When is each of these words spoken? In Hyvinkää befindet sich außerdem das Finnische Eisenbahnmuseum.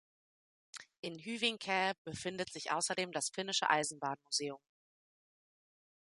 In 1.01 1.19
Hyvinkää 1.25 1.93
befindet 2.05 2.51
sich 2.51 2.71
außerdem 2.73 3.11
das 3.11 3.29
Finnische 3.29 3.69
Eisenbahnmuseum. 3.69 4.59